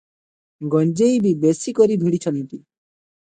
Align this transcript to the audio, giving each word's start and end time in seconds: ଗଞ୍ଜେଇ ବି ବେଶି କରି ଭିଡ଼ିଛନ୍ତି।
ଗଞ୍ଜେଇ 0.75 1.19
ବି 1.25 1.33
ବେଶି 1.45 1.73
କରି 1.81 1.97
ଭିଡ଼ିଛନ୍ତି। 2.05 2.61